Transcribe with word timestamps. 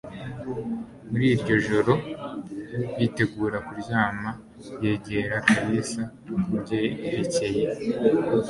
Muri 1.09 1.25
iryo 1.35 1.55
joro 1.67 1.93
bitegura 2.97 3.57
kuryama, 3.67 4.29
yegera 4.83 5.35
Kalisa 5.49 6.03
kubyerekeye. 6.47 7.63